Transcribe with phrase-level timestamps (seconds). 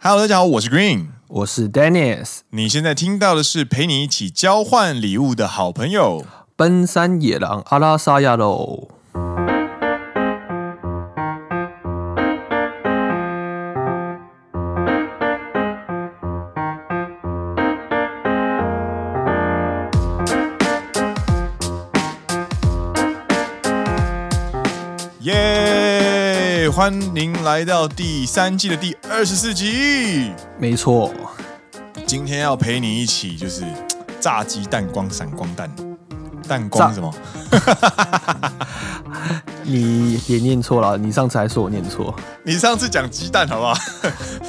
[0.00, 2.38] Hello，大家好，我是 Green，我是 Dennis。
[2.50, 6.24] 你现在听到的是陪你一起交换礼物的好朋友——
[6.54, 8.86] 奔山野狼阿拉萨亚喽。
[26.78, 30.30] 欢迎来到第三季的第二十四集。
[30.60, 31.12] 没错，
[32.06, 33.64] 今天要陪你一起就是
[34.20, 35.68] 炸鸡蛋光闪光蛋，
[36.46, 37.12] 蛋光什么？
[39.66, 42.14] 你也念错了，你上次还说我念错。
[42.44, 43.74] 你上次讲鸡蛋好不好？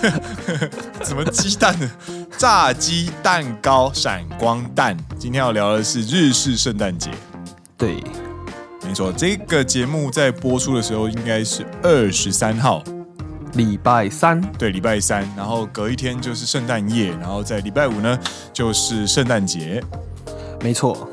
[1.04, 1.90] 什么鸡蛋呢？
[2.38, 4.96] 炸鸡蛋糕闪光蛋。
[5.18, 7.10] 今天要聊的是日式圣诞节。
[7.76, 8.04] 对。
[8.90, 12.84] 没错，这个节目在播出的时候应该是二十三号，
[13.54, 14.42] 礼拜三。
[14.58, 18.18] 对，礼拜三，然后隔一天就是圣诞夜，然后在礼拜五呢
[18.52, 19.80] 就是圣诞节。
[20.64, 21.08] 没错。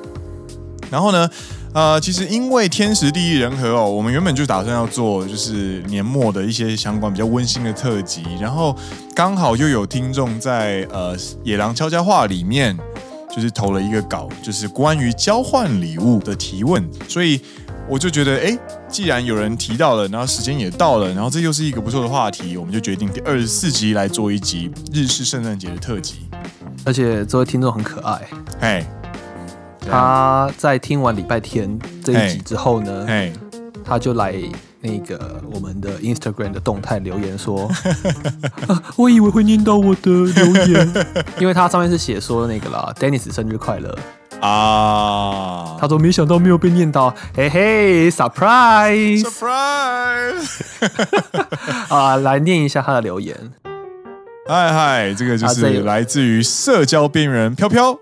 [0.91, 1.29] 然后呢，
[1.75, 8.75] 呃，其实因为天时地利人和哦，我们原本就打算要做就是年末的一些相关比较温馨的特辑，然后
[9.15, 12.75] 刚好又有听众在呃野狼悄悄话里面
[13.31, 17.39] 就是投了一个稿，就是关于交换礼物的提问，所以。
[17.89, 26.29] 我就觉得，哎，既然有人提到了，然后时间也到了，然后这又是一个不错的话题，我们就决定第二十四集来做一集日式圣诞节的特辑。
[26.85, 28.29] 而且这位听众很可爱，
[28.61, 28.87] 哎，
[29.89, 33.33] 他在听完礼拜天这一集之后呢，哎，
[33.85, 34.35] 他就来
[34.81, 37.71] 那个我们的 Instagram 的动态留言说，
[38.67, 41.07] 啊，我以为会念到我的留言，
[41.39, 43.97] 因为他上面是写说那个啦，Dennis 生日快乐。
[44.41, 45.77] 啊！
[45.81, 50.61] 他说没想到没有被念到，嘿嘿，surprise，surprise！
[51.89, 53.35] 啊，来念一下他的留言。
[54.47, 57.99] 嗨嗨，这个就是来自于社交边缘人飘飘。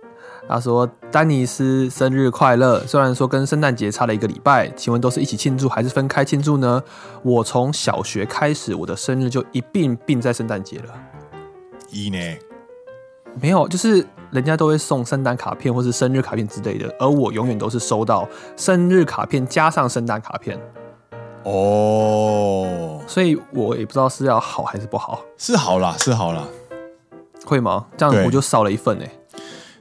[0.46, 2.84] 他说：“丹尼斯生日快乐！
[2.86, 6.82] 虽然说跟圣诞节差了一个礼拜，请问都是一起庆祝还是分开庆祝呢？
[7.22, 10.84] 我从小学开始，我的生日就一并并在圣诞节了。
[11.90, 12.18] 一呢？
[13.40, 20.58] 没有，就是。”人家都会送圣诞卡片或是生日卡片之类的，而我永远都是收到生日卡片加上圣诞卡片。
[21.44, 25.20] 哦，所以我也不知道是要好还是不好。
[25.38, 26.48] 是好啦，是好啦。
[27.46, 27.86] 会吗？
[27.96, 29.08] 这样我就少了一份哎。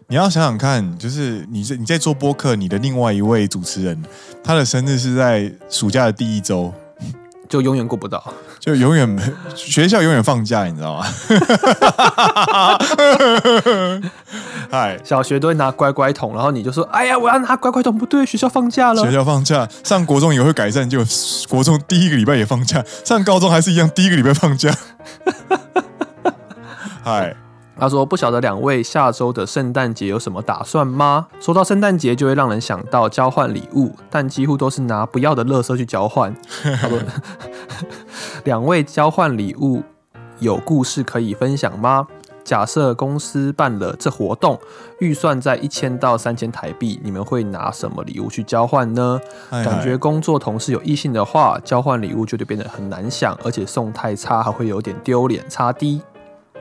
[0.06, 4.06] 你要想想看，就是你在你在做播客，你的另外一位主持人，
[4.44, 6.72] 他的生日是在暑假的第一周。
[7.54, 9.22] 就永远过不到，就永远没
[9.54, 11.06] 学校永远放假，你知道吗？
[14.72, 21.06] 嗨，小学都会拿乖乖桶，然后你就说：“哎呀，我要拿乖乖桶，不对，学校放假了。”学校放假，上国中也会改善，就
[21.48, 24.76] 国中第一个礼拜也放假，上高中还是一样，第一个礼拜放假。
[27.06, 27.36] 嗨。
[27.80, 31.28] 他说：“不晓得两位下周的圣诞节有什么打算吗？
[31.40, 36.34] 说到圣诞节，就会让人想到交换礼物，但几乎都是拿不要的乐色去交换。
[36.64, 37.00] 他说，
[38.44, 39.82] 两位交换礼物
[40.40, 42.08] 有故事可以分享吗？
[42.44, 44.60] 假设公司办了这活动，
[45.00, 49.20] 预算在一千到三千台币，你们会拿什么礼物去交换呢？
[49.50, 55.44] 感觉工作同事有异性的话，交换礼物就会变得很难想，而且送太差还会有点丢脸。
[55.50, 56.02] 差低，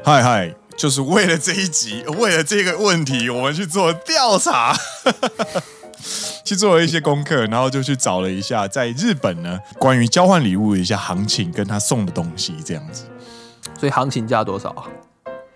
[0.03, 4.75] 嗨嗨。”就是为了这一集， 为了这个问题，我们去做调查，
[6.45, 13.05] 去做了一些功课，然后就去找了一下在日本呢关于交换礼物的一些行情，跟他送的东西这样子。
[13.79, 14.85] 所以行情价多少啊？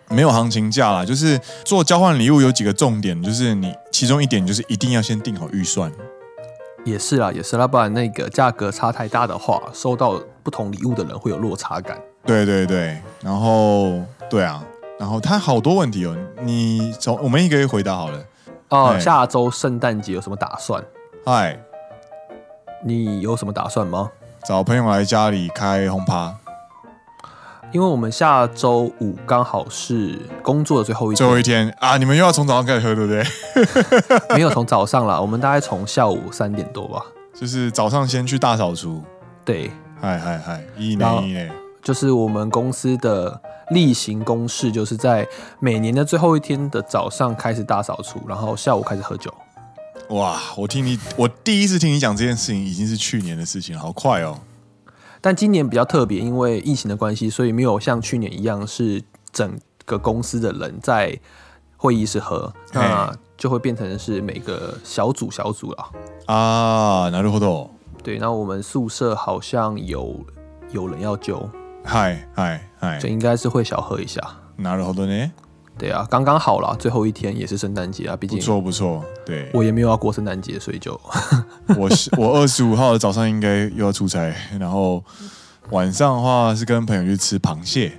[0.08, 5.90] 没有行情价啦，就是做交换礼物有几个重点，就是你其中一点就是一定要先定好预算。
[6.84, 12.00] 也是啦，也是啦，不然那个价格差太大的话，收到不同礼物的人会有落差感。
[12.24, 14.00] 对对对，然后
[14.30, 14.62] 对啊。
[14.98, 18.18] 然后他好多问题哦，你从我们一个一个回答好了。
[18.68, 20.82] 哦，嘿下周圣诞节有什么打算？
[21.24, 21.58] 嗨，
[22.84, 24.10] 你有什么打算吗？
[24.44, 26.34] 找朋友来家里开轰趴。
[27.72, 31.16] 因为我们下周五刚好是工作的最后一天。
[31.16, 31.96] 最后一天啊！
[31.98, 34.30] 你们又要从早上开始喝，对不对？
[34.36, 37.04] 没有从早上啦，我们大概从下午三点多吧。
[37.34, 39.02] 就是早上先去大扫除。
[39.44, 39.70] 对，
[40.00, 41.52] 嗨嗨嗨，一年一年。
[41.85, 45.27] 就是我们公司的例行公事，就是在
[45.59, 49.33] 每年的最后一天的早上开始大扫除，然后下午开始喝酒。
[50.09, 50.39] 哇！
[50.57, 54.39] 我听你，我第一次听你讲这件事情，已经是去年的事情了，好快哦。
[55.21, 59.01] 但今年比较特别，因为疫情的关系，所以没有像去年一样是
[59.31, 61.17] 整个公司的人在
[61.77, 65.91] 会议室喝，嘿那就会变成是每个小组小组了。
[66.25, 67.69] 啊，なるほど。
[68.03, 70.19] 对，那我们宿舍好像有
[70.71, 71.49] 有人要揪。
[71.85, 74.21] 嗨嗨嗨，这应该是会小喝一下。
[74.57, 75.31] なるほどね。
[75.77, 79.03] 对啊，刚刚好啦，最后一天也是圣诞节啊，毕竟不错不错。
[79.25, 80.99] 对，我也没有要过圣诞节，所以就
[81.77, 85.03] 我是我二十五号的早上应该又要出差，然后
[85.71, 87.93] 晚上的话是跟朋友去吃螃蟹。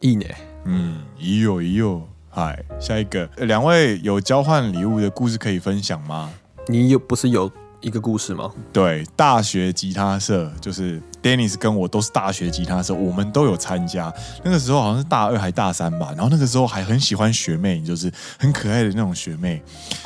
[0.00, 2.02] 一年，嗯，已有已有。
[2.30, 6.30] 嗨，下一个，两位有交换礼物的故事可以分享吗？
[6.66, 7.50] 你有不是有？
[7.83, 8.49] 一个故事吗？
[8.71, 14.11] 对，大学吉他社就是 Dennis 跟我都是大学吉他社，我们都有参加。
[14.41, 19.61] 那个时候好像是大二还大三吧，然后那个时候还很喜欢学妹，就是很可爱的那种学妹。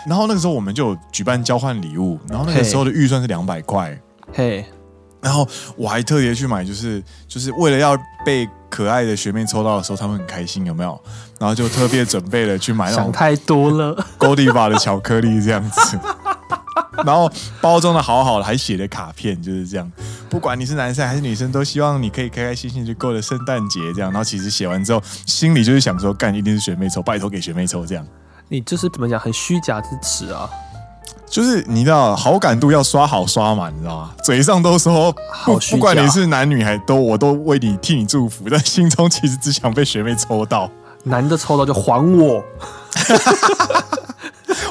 [0.07, 3.95] 然后那个时候我们就举办交换礼物，然后那个时候的预算是两百块。
[4.33, 4.65] 嘿，
[5.21, 7.95] 然后我还特别去买，就是就是为了要
[8.25, 11.00] 被可爱的学妹抽到的时候，他们很开心，有没有？
[11.39, 16.00] 然后就特别准备了去买那种想太多了 Goldiva 的巧克力这样子。
[17.05, 19.91] 然后包装的好好的，还写了卡片，就是这样。
[20.29, 24.11] 不管你是男生还是女生，都希望你可以开开心心去过了圣诞节这样。
[24.11, 28.05] 然后其实写完之后，心里就是想说，干一定是学妹抽，拜托给学妹抽这样。
[28.49, 30.49] 你就是怎么讲，很虚假之词啊？
[31.29, 34.11] 就是你知道，好感度要刷好刷满，你知道吗？
[34.23, 35.13] 嘴上都说
[35.44, 40.71] 不，不管你是男女还都，我都为你替你祝福，但心中其实只想被学妹抽到。
[41.03, 42.44] 男的抽到就还我。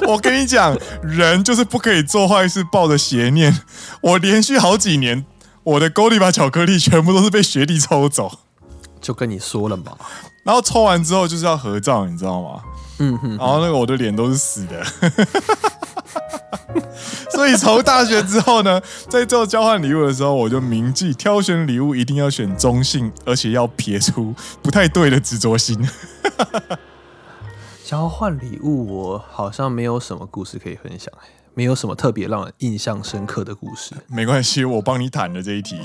[0.07, 3.61] 我跟你讲，人就是不可以做坏事，抱着邪念。
[4.01, 5.25] 我连续好几年，
[5.65, 8.41] 我的 Godiva 巧克力全部都是被学弟抽走。
[9.01, 9.93] 就跟你说了嘛。
[10.45, 12.61] 然后抽完之后就是要合照，你知道吗？
[12.99, 13.37] 嗯哼。
[13.37, 14.85] 然后那个我的脸都是死的。
[17.31, 25.77] 所以从大学之后呢，在做交换礼物的时候，我就铭记挑选礼物一定要选中性，而且要撇出不太对的执着心。
[27.84, 31.14] 交换礼物，我好像没有什么故事可以分享，
[31.54, 33.94] 没有什么特别让人印象深刻的故事。
[34.08, 35.82] 没关系，我帮你谈了这一题。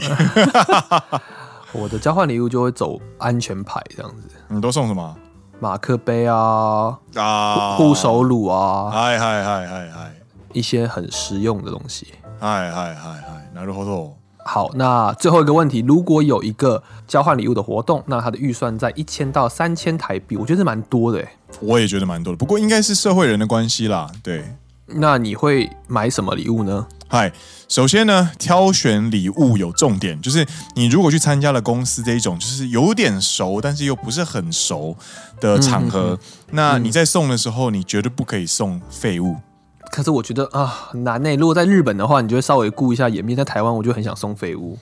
[1.73, 4.29] 我的交换礼物就会走安全牌这样子。
[4.49, 5.17] 你都送什么？
[5.59, 10.13] 马克杯啊，啊，护手乳啊，嗨嗨嗨嗨嗨，
[10.53, 12.15] 一些很实用的东西。
[12.39, 14.13] 嗨嗨嗨嗨，なるほど。
[14.44, 21.26] 好，那最后一个问题，如果有一个交换礼物的活动，那它的预算在一千到三千台币，我觉得是蛮多的。
[21.60, 24.10] 我也觉得蛮多的，不过应该是社会人的关系啦。
[24.24, 24.44] 对，
[24.88, 26.88] 那你会买什么礼物呢？
[27.08, 27.32] 嗨，
[27.68, 34.96] 首先呢，挑选礼物有重点，就是你如果去参加了公司这一种，就是有点熟，但是又不是很熟
[35.40, 39.36] 的场合，嗯、那你在送的时候，你绝对不可以送废物。
[39.92, 41.36] 可是我觉得啊，很难呢。
[41.36, 44.78] 如果在日本的话，你就会稍微顾一下颜面；在台湾，我就很想送废物。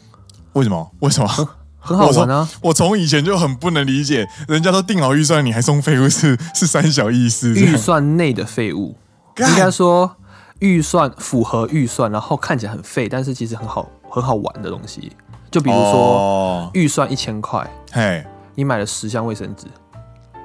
[0.53, 0.91] 为什么？
[1.00, 1.27] 为什么？
[1.81, 2.47] 很好玩啊！
[2.61, 7.53] 我从以前就很不能理解，人家都定好预算，你还送废物是，是是三小意思。
[7.56, 8.97] 预算内的废物，
[9.38, 10.17] 应该说
[10.59, 15.13] 预算符合预算，然后看起来很废，但是其实很好很好玩的东西。
[15.50, 18.23] 就比如说，预算一千块，嘿，
[18.56, 19.65] 你买了十箱卫生纸，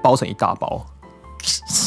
[0.00, 0.86] 包成一大包。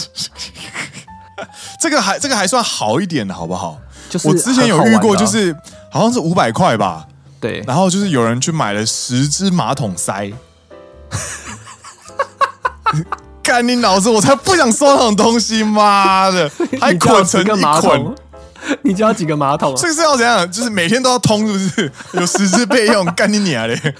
[1.80, 3.78] 这个还这个还算好一点的，好不好？
[4.10, 5.56] 就是我之前有遇过，就是
[5.92, 7.06] 好像是五百块吧，
[7.40, 7.62] 对。
[7.68, 10.32] 然后就是有人去买了十只马桶塞，
[13.44, 18.16] 干你老子，我才不想收那种东西，妈的， 还捆成一捆。
[18.82, 19.74] 你知道几个马桶？
[19.78, 20.50] 这个是要怎样？
[20.52, 21.92] 就是每天都要通，是不是？
[22.14, 23.96] 有十只备用，干你娘嘞！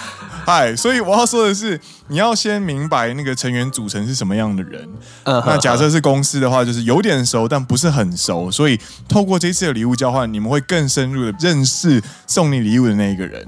[0.46, 4.88] 嗨，所以我要说的是，你要先明白那个成员组成是什么样的人。
[5.24, 8.50] Uh, 那假设是公司的话，就是有点熟，但不是很熟。
[8.50, 13.46] 所以透过这次的礼物交换，你们会更深入的认识送你礼物的那一个人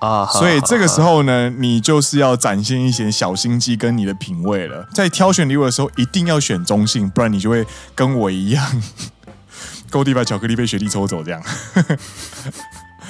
[0.00, 0.24] 啊。
[0.24, 4.88] Uh, 所以这个时候呢，你就是要展现一些小心机跟你的品味了。
[4.92, 8.82] 在挑选礼物的时候，一定要选中性，不然你就会跟我一样，
[9.92, 11.40] Godiva 巧克力被雪弟抽走这样。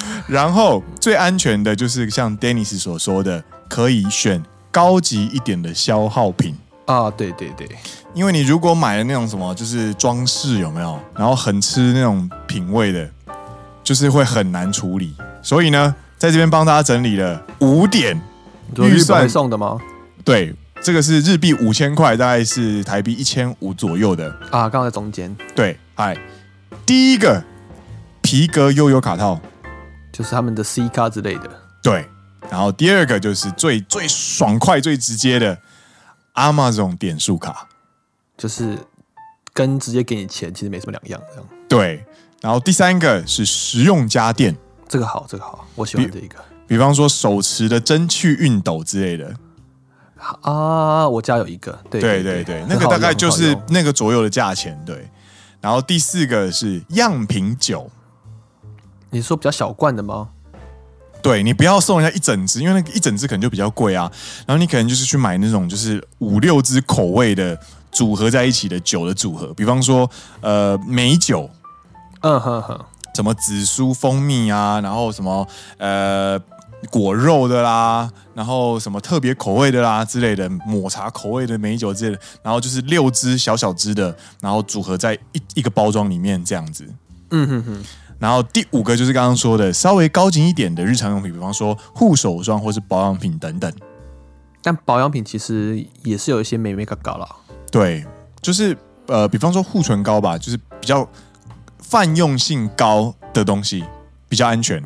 [0.28, 6.54] 然后最安全的就是像 Dennis 所说的，可以选高级一点的消耗品
[6.86, 7.68] 啊，对对对，
[8.12, 13.08] 因为你如果买了那种什么就是装饰有没有，然后很吃那种品味的，
[13.82, 15.14] 就是会很难处理。
[15.42, 18.20] 所以呢，在这边帮大家整理了五点
[18.78, 19.78] 预算送的吗？
[20.24, 25.34] 对，这个是日币五千块，大概是台币一千五左右的啊，刚好在中间。
[25.54, 26.16] 对，哎，
[26.84, 27.42] 第一个
[28.22, 29.40] 皮革悠悠卡套。
[30.14, 31.50] 就是他们的 C 卡之类的，
[31.82, 32.08] 对。
[32.48, 35.58] 然后第二个就是最最爽快、最直接的
[36.34, 37.66] Amazon 点数卡，
[38.36, 38.78] 就是
[39.52, 41.48] 跟直接给你钱其实没什么两样，这样。
[41.68, 42.06] 对。
[42.40, 44.56] 然后第三个是实用家电，
[44.88, 46.36] 这个好，这个好，我喜欢这一个。
[46.68, 49.34] 比方说手持的蒸汽熨斗之类的。
[50.42, 51.76] 啊，我家有一个。
[51.90, 54.80] 对对对，对，那个大概就是那个左右的价钱。
[54.86, 55.10] 对。
[55.60, 57.90] 然后第四个是样品酒。
[59.14, 60.28] 你说比较小罐的吗？
[61.22, 64.10] 对，你不要送人家一整只，因为那个一整只可能就比较贵啊。
[64.44, 67.56] 然后你可能就是去买那种就是五六支口味的
[67.92, 71.48] 组合在一起的酒的组合，比方说呃美酒，
[72.22, 75.46] 嗯哼哼，什么紫苏蜂蜜啊，然后什么
[75.78, 76.40] 呃。
[76.90, 86.86] 果肉的啦，然后什么特别口味的啦之类的，抹茶口味的美酒之类的，然后就是六支小小支的，然后组合在一一个包装里面这样子。
[87.34, 87.84] 嗯哼哼。
[88.18, 93.70] 然后第五个就是刚刚说的稍微高级一点的日常用品，比方说护手霜或是保养品等等。
[94.62, 97.28] 但保养品其实也是有一些眉眉角角啦。
[97.70, 98.06] 对，
[98.40, 98.74] 就是
[99.08, 101.06] 呃，比方说护唇膏吧，就是比较
[101.78, 103.84] 泛用性高的东西，
[104.28, 104.82] 比较安全。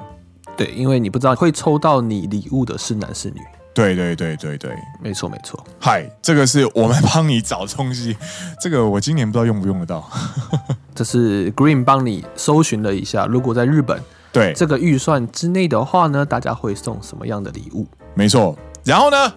[0.57, 3.41] 对，因为你不知道会抽到你礼物的是男是女。
[3.79, 5.65] 对对对对对，没错没错。
[5.79, 8.17] 嗨，这个是我们帮你找东西，
[8.61, 10.11] 这个我今年不知道用不用得到。
[10.97, 17.87] 这是 Green 帮你搜寻了一下，如果在日本对这个预算之内的话呢，大家会送什么样的礼物？
[18.15, 18.59] 没错。
[18.85, 19.35] 然后呢，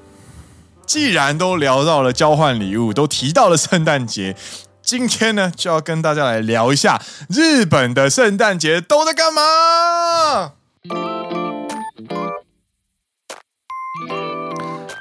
[0.88, 4.36] 既然都聊到了交换礼物，都提到了圣诞节，
[4.82, 10.54] 今天呢就要跟大家来聊一下日本的圣诞节都在干嘛。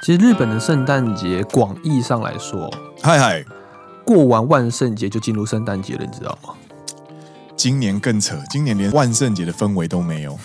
[0.03, 3.45] 其实日本的圣诞节，广义上来说，嗨嗨，
[4.03, 6.55] 过完万圣节就进入圣诞节了，你知道吗？
[7.55, 10.39] 今年更扯，今年连万圣节的氛围都没有，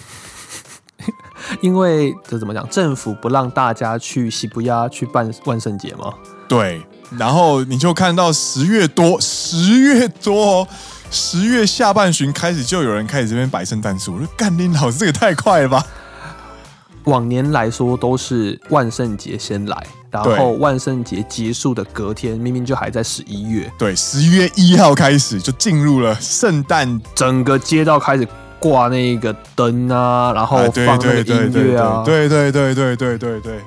[1.63, 2.69] 因为这怎么讲？
[2.69, 4.61] 政府不让大家去涩谷
[4.91, 6.13] 去办万圣节吗？
[6.47, 6.83] 对，
[7.13, 10.69] 然后你就看到十月多，十月多，
[11.11, 15.83] 十月下半旬开始就有人开始这边摆圣诞树，我说干你老师，这个太快了吧！
[17.07, 23.73] 往年来说都是万圣节先来，然后万圣节结束的隔天，明明就还在十一月。
[23.79, 28.27] 对，十一月一号开始就进入了圣诞，整个街道开始
[28.59, 33.61] 挂那个灯啊，然后放那个音乐啊，对对对对对对对。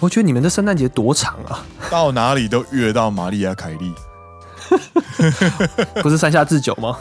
[0.00, 1.64] 我觉得你们的圣诞节多长啊？
[1.90, 3.92] 到哪里都遇得到玛丽亚凯莉。
[6.00, 6.96] 不是山下智久吗？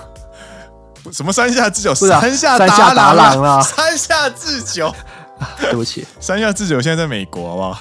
[1.12, 1.94] 什么山下智久？
[1.94, 4.92] 是啊，山下达郎啊，山下智久。
[5.60, 7.80] 对不起，山下智久现在在美国，好不好？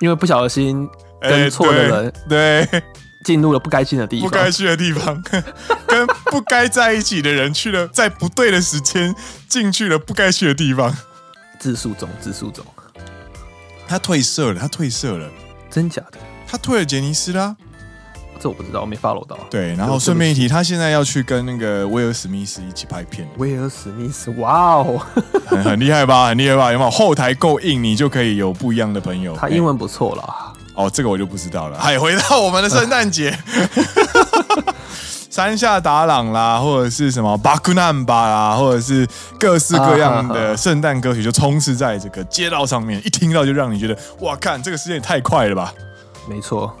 [0.00, 0.88] 因为不小心
[1.20, 2.68] 跟错的人对
[3.24, 5.22] 进入了不该进的地方，不该去的地方，
[5.86, 9.14] 跟不该在一起的人去了，在不对的时间
[9.48, 10.94] 进去了不该去的地方。
[11.58, 12.64] 自诉中，自诉中。
[13.88, 15.28] 他褪色了，他褪色了，
[15.70, 16.18] 真假的？
[16.46, 17.56] 他退了杰尼斯啦。
[18.40, 19.38] 这我不知道，我没 follow 到。
[19.50, 23.28] 对，然后顺便一提，他现在要去跟那个威尔史密斯一起拍片。
[23.38, 25.00] 威尔史密斯，哇哦，
[25.46, 26.28] 很很厉害吧？
[26.28, 26.72] 很厉害吧？
[26.72, 29.36] 有没有后台够硬，你就可以有不一样的朋友。
[29.36, 30.52] 他英文不错啦。
[30.74, 31.78] 哦，这个我就不知道了。
[31.78, 33.34] 还回到我们的圣诞节，
[35.30, 39.06] 山下达朗啦，或者是什么巴库南巴啦，或者是
[39.40, 45.72] 各式各样的圣诞歌曲，就充斥在这个街道上面，一听到就让你觉得，哇，看这个时间也太快了吧？
[46.28, 46.74] 没错。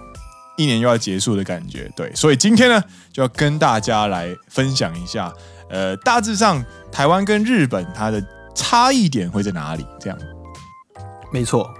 [0.56, 2.82] 一年又要结束的感觉，对，所以今天呢，
[3.12, 5.32] 就要跟大家来分享一下，
[5.68, 9.86] 呃，大致上台湾跟日本它的差异点会在哪里？
[10.00, 10.18] 这样，
[11.32, 11.70] 没错。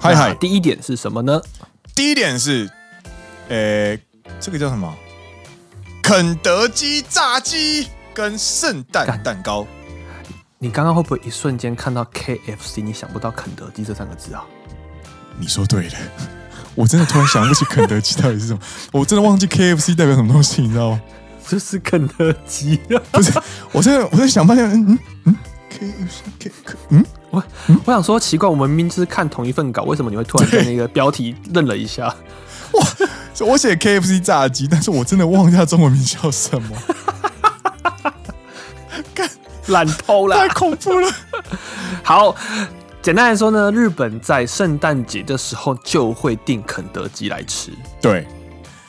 [0.00, 1.40] 嗨嗨，第一点是什么呢？
[1.94, 2.68] 第一点是，
[3.48, 3.96] 呃，
[4.38, 4.94] 这个叫什么？
[6.02, 9.66] 肯德基炸鸡跟圣诞蛋糕。
[10.58, 14.44] 你刚刚会不会一瞬间看到 KFC，你想不到肯德基这三个字啊？
[15.38, 15.94] 你说对了。
[16.76, 18.60] 我真的突然想不起肯德基到底是什么，
[18.92, 21.00] 我真的忘记 KFC 代表什么东西，你知道吗？
[21.48, 22.98] 就是肯德基啊！
[23.12, 23.32] 不是，
[23.72, 25.36] 我在我在想半天，嗯嗯
[25.72, 27.42] ，KFC，嗯，我
[27.84, 32.06] 我想说奇怪，我们明明是看同一份稿，为什么你会突然在那个标题愣了一下？
[32.72, 32.84] 哇，
[33.46, 36.76] 我写 KFC 炸鸡，但是我真的忘记它中文名叫什么，
[39.14, 39.30] 干
[39.68, 41.08] 懒偷了，太恐怖了。
[42.02, 42.34] 好。
[43.06, 47.70] 简单来说呢，日本在圣诞节的时候就会订肯德基来吃。
[48.02, 48.26] 对，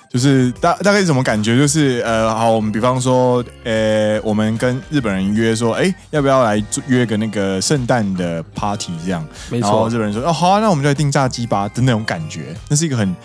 [0.10, 1.56] 就是大大概是什么感觉？
[1.56, 9.24] 就是呃，好，我们比方说，呃，我们跟日本人约说，哎，要不要来约个那个圣诞的 party 这样？
[9.52, 9.70] 没错。
[9.70, 13.16] 然后日本人说，哦，好啊，那我们就来订炸鸡吧的那种感觉，那是一个很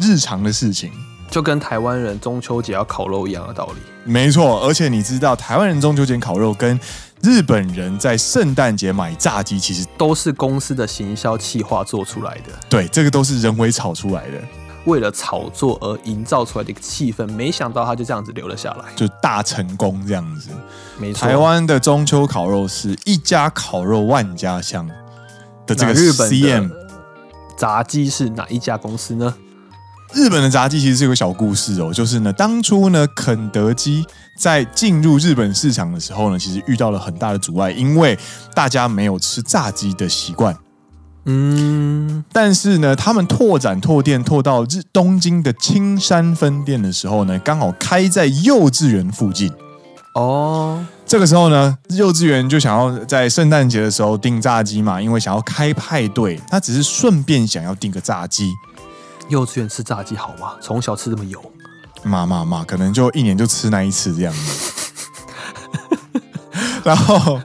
[0.00, 0.90] 日常的事情，
[1.30, 3.80] 就跟台湾人中秋节要烤肉一样的道理。
[4.02, 6.80] 没错，而且你知道，台湾人中秋节烤肉跟
[7.22, 12.52] 日本人在圣诞节买炸鸡，其实都是公司的行销企划做出来的。
[12.68, 14.38] 对，这个都是人为炒出来的，
[14.86, 17.30] 为了炒作而营造出来的一个气氛。
[17.32, 20.48] 没想到他就这样子留了下来，就大成功这样子。
[20.98, 24.88] 没错，台湾的中秋烤肉是一家烤肉万家香
[25.66, 26.76] 的这个 CM 日本的
[27.58, 29.34] 炸鸡是哪一家公司呢？
[30.14, 34.04] 日本的炸鸡其实是有个小故事哦，就是呢，当初呢，肯德基
[34.40, 38.18] 在进入日本市场的时候呢，其实遇到了很大的阻碍，因为
[38.54, 40.56] 大家没有吃炸鸡的习惯。
[41.26, 49.52] 嗯，但是呢，他们拓展拓店拓到日东京的青山分店的时候呢，刚好开在幼稚园附近。
[50.14, 58.50] 哦，这个时候呢，幼稚园就想要在圣诞节的时候订炸鸡嘛，因为想要开派对，他只是顺便想要订个炸鸡。
[59.28, 60.54] 幼稚园吃炸鸡好吗？
[60.62, 61.38] 从小吃这么油，
[62.02, 64.72] 嘛嘛嘛，可能就一年就吃那一次这样子。
[66.84, 67.40] 然后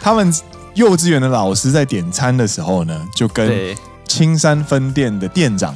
[0.00, 0.32] 他们
[0.74, 3.76] 幼稚园的老师在点餐的时候呢，就跟
[4.06, 5.74] 青山分店的店长、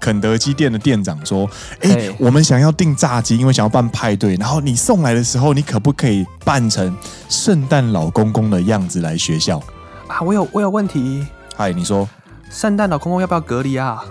[0.00, 1.48] 肯德基店的店长说
[1.80, 4.34] ：“哎，我们想要订炸鸡，因为想要办派对。
[4.36, 6.94] 然后你送来的时候，你可不可以扮成
[7.30, 9.58] 圣诞老公公的样子来学校？”
[10.08, 11.26] 啊，我有我有问题。
[11.56, 12.06] 嗨，你说，
[12.50, 14.04] 圣诞老公公要不要隔离啊？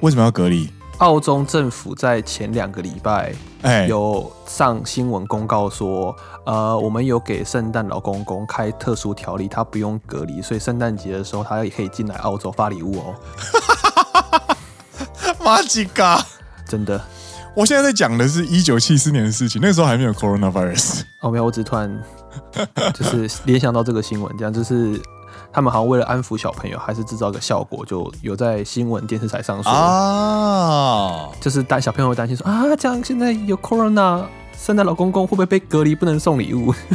[0.00, 0.70] 为什么要隔离？
[0.98, 13.14] 澳洲政府在前两个礼拜，哎，有上新闻公告说，呃，我们有给圣诞老公公开特殊条例，他不用隔离，所以圣诞节的时候他也可以进来澳洲发礼物哦。
[15.44, 16.24] 马吉嘎，
[16.66, 16.98] 真的，
[17.54, 21.02] 我现在在讲的是一九七四年的事情，那时候还没有 coronavirus。
[21.20, 22.02] 哦，没有，我只突然
[22.94, 24.98] 就是联想到这个新闻，这样就是。
[25.52, 34.24] 他们好像为了安抚小朋友，还是制造个效果，就有在新闻电视台上说啊，就是担小朋友会担心说啊，这样现在有 corona，
[34.58, 36.74] 圣诞老公公会不会被隔离，不能送礼物？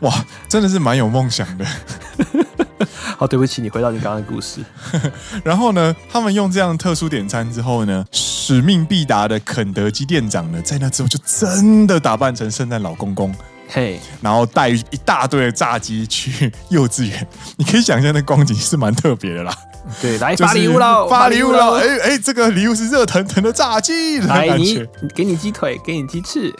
[0.00, 0.12] 哇，
[0.46, 1.64] 真的是蛮有梦想的。
[3.16, 4.60] 好，对不起，你回到你刚刚的故事。
[5.42, 13.34] 然后呢，他们用这样特殊点餐之后呢，使命必达的肯德基店长呢，在那之后就真的打扮成圣诞老公公。
[13.68, 19.54] 嘿，然后带一大堆的炸鸡去幼稚园，你可以想象那光景是蛮特别的啦。
[20.00, 21.74] 对，来发礼物喽，发礼物喽！
[21.74, 26.52] 哎哎，这个礼物是热腾腾的炸鸡，来你给你鸡腿，给你鸡翅。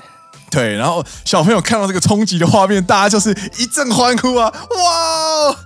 [0.48, 4.52] 对，然后小朋友看到这个冲击的画面，大家就是一阵欢呼啊！
[4.52, 5.56] 哇，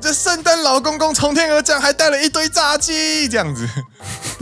[0.00, 3.66] 这圣诞老公公从天而降，还带了一堆炸鸡，这样子。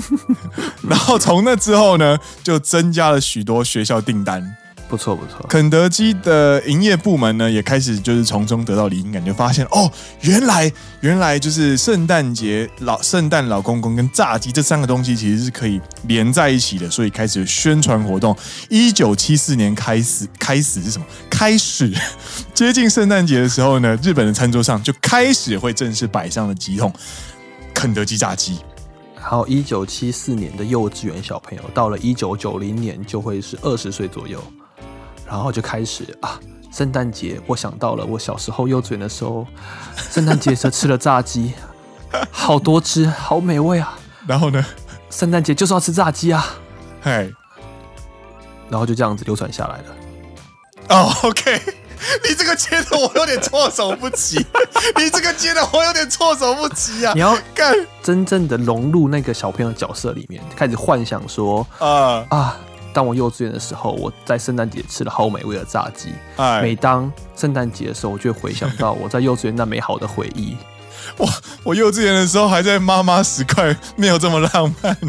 [0.88, 4.56] 然后从那之后呢，就增加了许多学校订单。
[4.90, 9.88] 不错不错，肯德基的营业部门呢，也开始就是从中得到灵感，就发现哦，
[10.22, 18.36] 原来原来就是圣诞节老圣诞老公公跟炸鸡这三个东西其实是可以连在一起的，所以开始宣传活动。
[18.68, 21.06] 一九七四年开始开始是什么？
[21.30, 21.94] 开始
[22.52, 26.92] 接近圣诞节的时候呢，日本的餐桌上就开始会正式摆上了几桶
[27.72, 28.58] 肯德基炸鸡。
[29.16, 34.42] 然后一九七四年的幼稚园小朋友，到了一九九零年就会是二十岁左右。
[35.30, 36.40] 然后就开始啊，
[36.72, 39.46] 圣诞节，我想到了我小时候幼稚园的时候，
[40.10, 41.52] 圣诞节时吃了炸鸡，
[42.32, 43.96] 好多汁，好美味啊。
[44.26, 44.66] 然后呢，
[45.08, 46.44] 圣诞节就是要吃炸鸡啊，
[47.00, 47.32] 嘿，
[48.68, 49.84] 然后就这样子流传下来了。
[50.88, 51.60] 哦，OK，
[52.28, 54.44] 你这个接的我有点措手不及，
[54.98, 57.12] 你这个接的我有点措手不及啊。
[57.14, 62.56] 你要干真正的融入那个小朋友角色里面，开始幻想说，啊啊。
[62.92, 66.12] 当我幼稚园的时候，我在圣诞节吃了好美味的炸鸡。
[66.36, 70.56] 哎，每当圣诞节的时候，我就会回想到我在幼稚园那美好的回忆。
[71.18, 71.28] 哇，
[71.64, 74.96] 我幼稚园的时候还在妈妈十块，没有这么浪漫。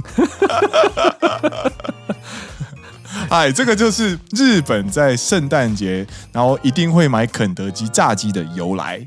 [3.29, 9.05] 哎，这个就是日本在圣诞节，然后一定会买肯德基炸鸡的由来。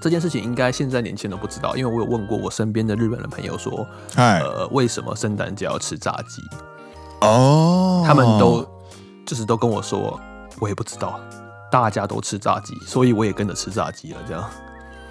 [0.00, 6.42] 这件事情应该现在年轻人都不知道，因为我有问过我身边的日本的朋友说，呃，为什么圣诞节要吃炸鸡？
[7.24, 8.66] 哦，oh, 他们都
[9.24, 10.20] 就是都跟我说，
[10.60, 11.18] 我也不知道，
[11.72, 14.18] 大家都吃炸鸡，所以我也跟着吃炸鸡了。
[14.28, 14.42] 这样，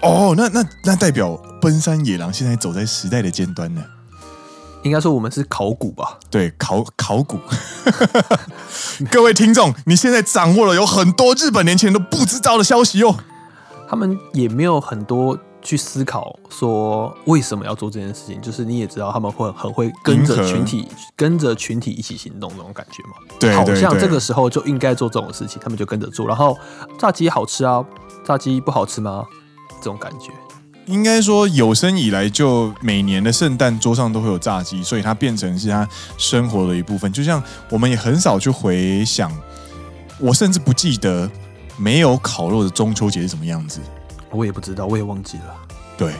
[0.00, 3.82] 哦，oh，那那那代表奔山野狼现在走在时代的尖端呢？
[4.84, 6.18] 应该说我们是考古吧？
[6.30, 7.40] 对，考考古。
[9.10, 13.16] 各位听众，你现在掌握了有很多日本年轻人都不知道的消息哦。
[13.88, 15.36] 他们也没有很多。
[15.64, 23.36] 去思考说为什么要做这件事情，就是你也知道他们会很会跟着群体，跟着群体一起行动那种感觉嘛。
[23.40, 26.26] 对，好像这个时候就应该做这种事情，他们就跟着做。
[26.26, 26.56] 然后
[26.98, 27.82] 炸鸡好吃啊，
[28.24, 29.24] 炸鸡不好吃吗？
[29.78, 30.30] 这种感觉，
[30.86, 37.10] 应该说有生以来就每年的圣诞桌上都会有炸鸡，所以它变成是他生活的一部分。
[37.10, 39.32] 就像我们也很少去回想，
[40.18, 41.30] 我甚至不记得
[41.78, 43.80] 没有烤肉的中秋节是什么样子。
[44.34, 45.56] 我也不知道，我也忘记了。
[45.96, 46.12] 对，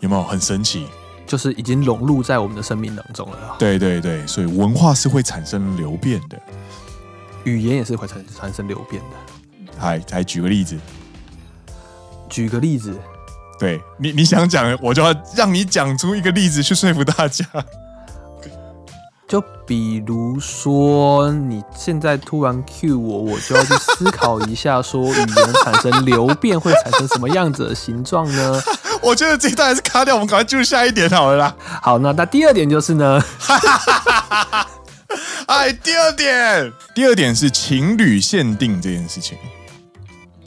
[0.00, 0.86] 有没有很神奇？
[1.26, 3.56] 就是已经融入在我们的生命当中了。
[3.58, 6.40] 对对对，所以文化是会产生流变的，
[7.44, 9.72] 语言也是会产产生流变的。
[9.78, 10.78] 还还举个例子，
[12.28, 12.98] 举个例子，
[13.58, 17.44] 对你你想讲，我就要让你讲出一个例子去说服大家。
[19.62, 28.62] 就比如说，你现在突然 cue 我，我就要去思考一下，说语言产生流变会产生什么样子的形状呢？
[29.02, 31.54] 我觉得这一段还是卡掉，我们赶快进入下一点好了啦。
[31.80, 33.22] 好，那那第二点就是呢，
[35.46, 39.36] 哎，第二点，第二点是情侣限定这件事情。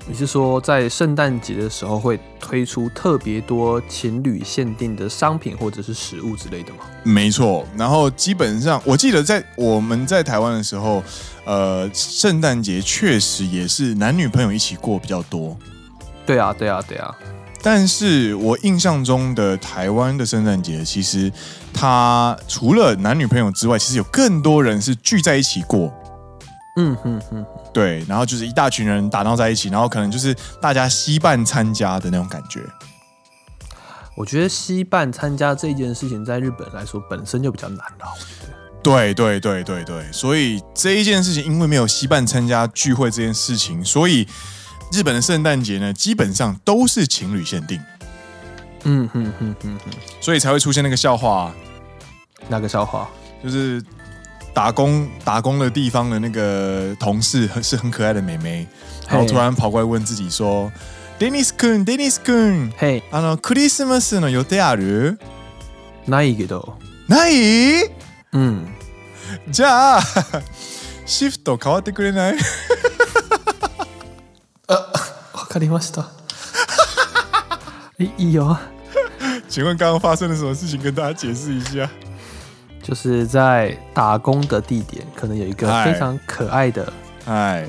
[0.07, 6.79] 你是说在圣诞节的时候会推出特别多情侣限定的商品或者是食物之类的吗？
[7.03, 11.03] 没错，然后基本上我记得在我们在台湾的时候，
[11.45, 15.57] 呃，圣诞节确实也是男女朋友一起过比较多。
[16.23, 17.15] 对啊，对啊，对啊。
[17.63, 21.31] 但是我印象中的台湾的圣诞节，其实
[21.73, 25.91] 它除了男女朋友之外，其实有更多人是聚在一起过。
[26.77, 27.43] 嗯哼哼，
[27.75, 32.61] 对，然后就是一大群人打闹在一起，然后可能就是大家携伴参加的那种感觉。
[34.15, 38.07] 我觉得携伴参加这件事情，在日本来说本身就比较难了。
[38.81, 44.25] 对对对对对，所以这一件事情，因为没有携伴参加聚会这件事情，所以
[44.93, 47.77] 日本的圣诞节呢，基本上都是情侣限定。
[48.83, 51.55] 嗯哼哼哼哼，所以才会出现那个笑话啊。
[52.47, 53.09] 那个笑话？
[53.43, 53.83] 就是。
[54.55, 58.65] 打工打工的地方的那个同事很是很可爱的妹妹，
[59.09, 60.71] 然后突然跑过来问自己说
[61.19, 65.17] ：“Dennis 君，Dennis 君，嘿，あのクリスマスの予定ある？
[66.07, 66.77] ないけど，
[67.09, 67.91] ない？
[68.31, 68.65] 嗯，
[69.51, 70.01] じゃあ
[71.05, 72.37] シフト変わってくれない？
[74.67, 74.75] 呃，
[75.33, 76.09] わかりました。
[77.99, 78.57] いいよ。
[79.49, 80.81] 请问刚刚发生了什么事情？
[80.81, 81.89] 跟大家解释一下。”
[82.85, 86.93] 就是在打工的地点，可能有一个非常可爱的
[87.25, 87.67] 哎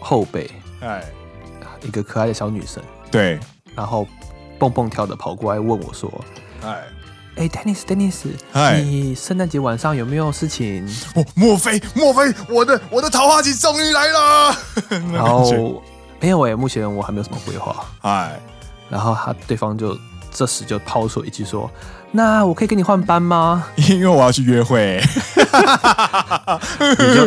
[0.00, 1.04] 后辈哎，
[1.82, 3.38] 一个可爱的小女生，对，
[3.76, 4.04] 然后
[4.58, 6.12] 蹦蹦跳的跑过来问我说
[6.66, 6.82] ：“哎
[7.36, 8.24] 哎，Dennis，Dennis，
[8.82, 10.84] 你圣诞节晚上有没有事情？”
[11.14, 14.56] 哦，莫非莫非我的我的桃花期终于来了？
[15.14, 15.80] 然后
[16.20, 17.86] 没有哎，目前我还没有什么规划。
[18.00, 18.40] 哎，
[18.90, 19.96] 然后他对方就
[20.32, 21.70] 这时就抛出一句说。
[22.12, 23.66] 那我可以跟你换班吗？
[23.76, 25.02] 因为我要去约会。
[26.80, 27.26] 你就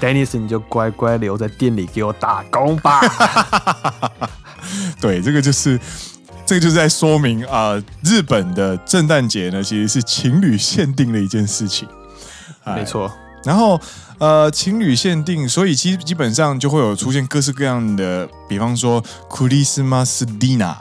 [0.00, 3.00] Dennis，你就乖乖留在店里给我打工吧。
[5.00, 5.78] 对，这个就是，
[6.46, 11.88] 这个就是在说明啊、呃，日本的圣诞节呢，其实是情侣限定的一件事情。
[12.64, 13.10] 没错。
[13.44, 13.80] 然后
[14.18, 20.76] 呃，情侣限定，所以其实基本上就会有出现各式各样的，比方说 Christmas dinner。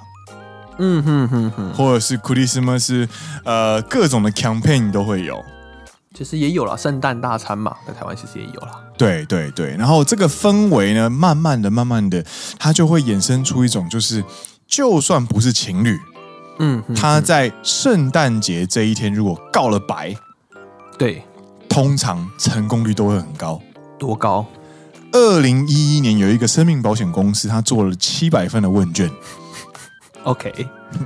[0.83, 3.07] 嗯哼哼哼，或者是 Christmas，
[3.45, 5.39] 呃，各种的 campaign 都会有，
[6.15, 8.71] 其实也有了圣诞大餐嘛，在台湾其实也有了。
[8.97, 12.25] 对对对，然后这个氛围呢，慢慢的、慢慢的，
[12.57, 14.23] 它就会衍生出一种，就是
[14.67, 15.99] 就算不是情侣，
[16.57, 20.15] 嗯他在圣诞节这一天如果告了白，
[20.97, 21.23] 对，
[21.69, 23.61] 通常成功率都会很高。
[23.99, 24.43] 多高？
[25.11, 29.07] 二零一一年有一个生命保险公司，他做了七百份的问卷。
[30.23, 30.53] OK，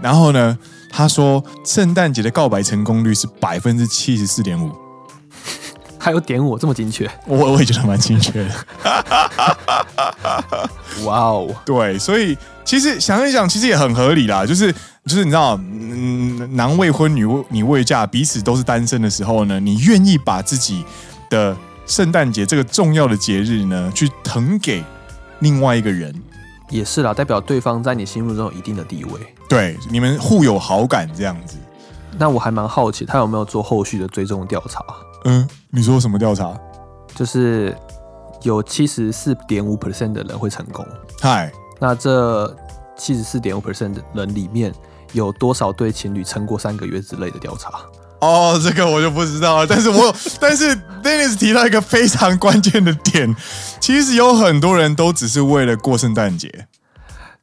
[0.02, 0.58] 然后呢，
[0.90, 4.72] 他说圣诞节的告白成功率是百分之七十四点五，
[5.98, 8.66] 还有点我这么精确，我我也觉得蛮精确的。
[11.06, 14.46] 哇哦，对，所以其实想一想，其实也很合理啦。
[14.46, 14.72] 就是
[15.06, 20.84] 就是你知道，嗯，男未婚女未女未嫁，彼此都是单身的时候呢，你愿意把自己
[21.30, 24.84] 的圣诞节这个重要的节日呢，去腾给
[25.40, 26.14] 另外一个人。
[26.70, 29.12] 也是啦，代表对方在你心目中有一定的地位，
[29.48, 31.58] 对，你们互有好感这样子。
[32.18, 34.84] 那我还蛮好奇，他有没有做后续的追踪调查？
[35.26, 36.58] 嗯，你说什么调查？
[37.14, 37.76] 就是
[38.42, 40.86] 有七十四点五 percent 的人会成功。
[41.22, 42.48] 嗨，那这
[42.98, 44.74] 七十四点五 percent 的人里面
[45.12, 47.82] 有多少对情侣撑过三个月之类的调查？
[48.25, 49.67] 哦，这个我就不知道了。
[49.67, 53.35] 但是我 但是 Dennis 提到一个非常关键的点，
[53.81, 56.67] 其实有很多人都只是为了过圣诞节，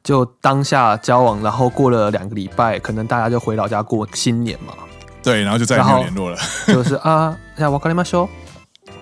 [0.04, 4.72] 就当下交往，然后过了两个礼拜，可能大家就回老家过新年嘛。
[5.20, 6.38] 对，然后就再也没有联络了。
[6.68, 8.28] 就是啊，要わかりましょう。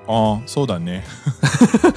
[0.06, 1.02] 哦，そうだね。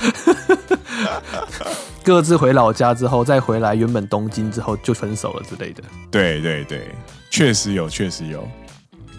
[2.03, 5.83] 各自回老家之后，再回来原本东京之后就分手了之类的。
[6.11, 6.89] 对对对，
[7.29, 8.45] 确实有，确实有。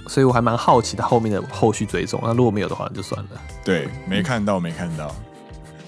[0.07, 3.29] 所以我还蛮好奇他后面的后续追踪，那如果没有的话，那就算了。
[3.63, 5.13] 对，没看到，没看到。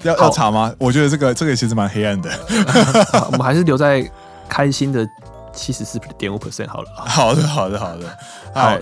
[0.03, 0.73] 要要查吗？
[0.77, 2.30] 我觉得这个这个其实蛮黑暗的。
[3.32, 4.10] 我们还是留在
[4.47, 5.06] 开心的
[5.53, 6.89] 七十四点五 percent 好了。
[7.01, 8.17] 好的，好的，好的。
[8.53, 8.77] 好，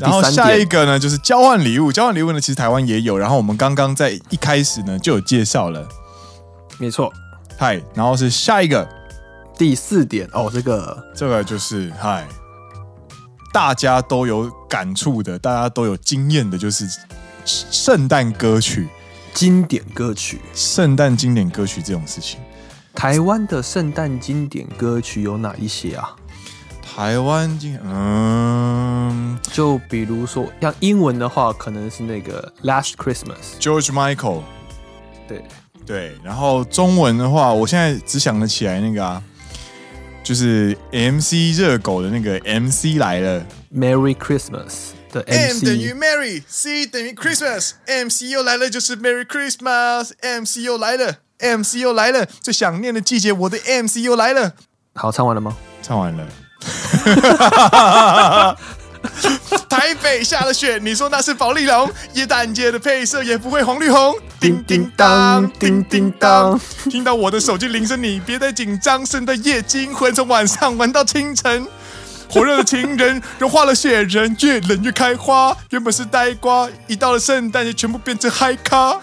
[0.00, 1.92] 然后下一个呢，就是交换礼物。
[1.92, 3.16] 交换礼物呢，其实台湾也有。
[3.16, 5.86] 然后我们刚刚在一开始呢就有介绍了。
[6.78, 7.12] 没错。
[7.56, 8.86] 嗨，然后是下一个
[9.56, 12.26] 第四点哦，这个这个就是嗨，
[13.56, 16.86] 大家都有感触的，大家都有经验的，就是
[17.46, 18.86] 圣诞歌曲、
[19.32, 22.38] 经典歌曲、圣诞经典歌曲这种事情。
[22.94, 26.14] 台湾的圣诞经典歌曲有哪一些啊？
[26.82, 34.42] 台湾经嗯，就比如说，像英文的话，可能是那个《Last Christmas》，George Michael。
[35.26, 35.42] 对
[35.86, 39.22] 对，然后中文的话，我现在只想得起来那个啊。
[40.26, 51.76] 就是 MC 热狗的那个 MC 来了，Merry Christmas 的 MC，M 等于 Merry，C 等于 Christmas，MC 又来了就是 Merry Christmas，MC 又来了，MC
[51.76, 54.54] 又来了，最想念的季节，我的 MC 又来了。
[54.96, 55.56] 好，唱完了吗？
[55.80, 56.26] 唱完了。
[59.68, 61.90] 台北下了雪，你说那是保丽龙？
[62.14, 64.14] 耶诞节的配色也不会红绿红。
[64.40, 66.58] 叮叮当，叮叮当，
[66.90, 69.04] 听到我的手机铃声，你别再紧张。
[69.04, 71.66] 圣诞夜惊魂，从晚上玩到清晨。
[72.28, 75.56] 火热的情人融化了雪人，越冷越开花。
[75.70, 78.98] 原本是呆瓜，一到了圣诞节，全部变成嗨咖。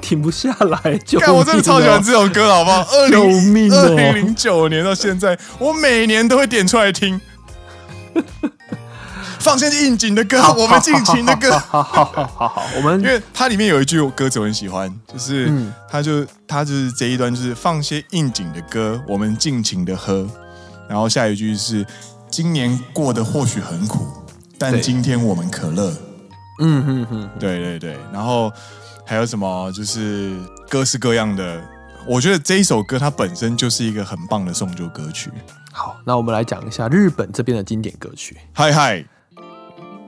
[0.00, 2.86] 停不下来，就我真的超喜欢这首歌，好不好？
[2.90, 7.20] 二零二零零九年到现在，我每年都会点出来听。
[9.44, 11.50] 放些应景的歌，我们尽情的歌。
[11.52, 20.26] 好好好好好，我们因为它里面有一句歌词我很喜欢，就是、嗯、他就它就是这一段就是放些应景的歌，我们尽情的喝。
[20.88, 21.86] 然后下一句是
[22.30, 24.06] 今年过得或许很苦，
[24.58, 25.92] 但今天我们可乐。
[26.60, 27.96] 嗯哼哼，对对对。
[28.10, 28.50] 然后
[29.04, 29.70] 还有什么？
[29.72, 30.34] 就是
[30.70, 31.62] 各式各样的。
[32.06, 35.30] 我觉得这一首歌它本身就是一个很棒的送旧歌曲。
[35.70, 38.38] 好，那我们来讲一下日本这边的经典歌曲。
[38.54, 39.04] 嗨嗨。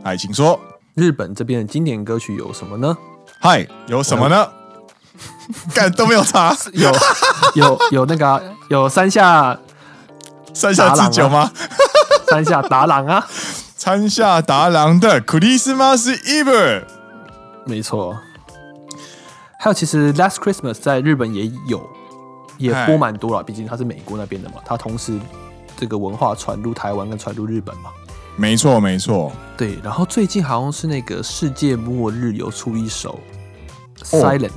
[0.06, 0.60] 嗨，请说，
[0.94, 2.96] 日本这边的经典歌曲有什么呢？
[3.40, 4.48] 嗨，有什么呢？
[5.74, 6.92] 干都没有查， 有
[7.56, 9.58] 有有那个有山下
[10.54, 11.50] 山下智久吗？
[12.30, 13.26] 山下达郎啊，
[13.76, 16.84] 山下达郎的 Christmas Eve，
[17.64, 18.16] 没错。
[19.58, 21.84] 还有，其实 Last Christmas 在日本也有，
[22.58, 25.18] 也播蛮多了，毕竟它是美国那边的嘛，它同时
[25.76, 27.90] 这个文化传入台湾跟传入日本嘛。
[28.37, 29.31] 没错，没错。
[29.57, 33.19] 对，然后最近好像是那个世界末日有出一首《
[34.03, 34.49] Silent》。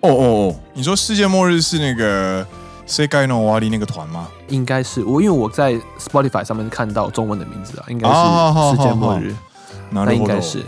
[0.00, 2.44] 哦哦哦，你说世界末日是那个
[2.86, 4.26] 世界の终わり那个团吗？
[4.48, 9.34] 应该是我，因为我在 Spotify 上面看到中文的名字啊，应该是世界末日。
[9.90, 10.64] 那应该是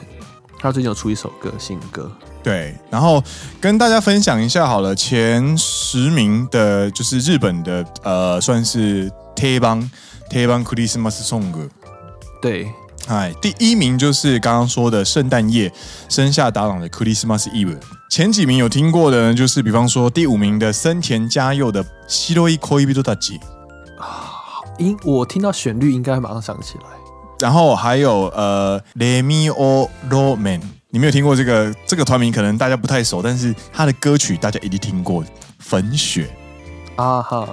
[0.61, 2.13] 他最近有出一首歌，新歌。
[2.43, 3.21] 对，然后
[3.61, 9.91] 跟大家分享一下好了，前十名的就是日本的呃，算是定番
[10.29, 11.69] 定番クリスマスソング。
[12.41, 12.73] 对，
[13.09, 15.73] 哎，第一名就是刚刚说的圣诞夜，
[16.09, 17.79] 山下达郎的《Christmas Eve》。
[18.11, 23.39] 前几名有听过的呢，就是比方说第五名的森田佳佑的《白い恋人たち》
[23.99, 26.85] 啊，应我听到旋律应该会马上想起来。
[27.41, 35.25] 然后还有呃，レミオロメン，你没有听过这个这个团名，可能大家不太熟，但是他的歌曲大家一定听过，《
[35.59, 36.31] 粉雪》
[37.03, 37.45] 啊，哈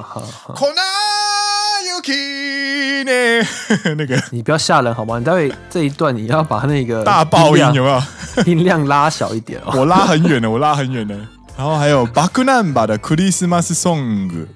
[3.43, 3.93] 哈哈。
[3.97, 5.19] 那个，你不要吓人好吗？
[5.19, 8.01] 你待会这一段你要把那个大爆音有没有？
[8.45, 9.73] 音量拉小一点哦。
[9.75, 11.15] 我拉很远的，我拉很远的。
[11.57, 14.47] 然后还有 BACKNUMBER 的 Christmas Song，